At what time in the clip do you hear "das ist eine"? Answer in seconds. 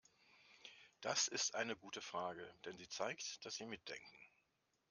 1.01-1.75